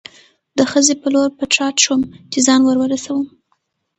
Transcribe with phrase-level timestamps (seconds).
[0.57, 2.01] د خزې په لور په تراټ شوم،
[2.31, 3.25] چې ځان ور ورسوم.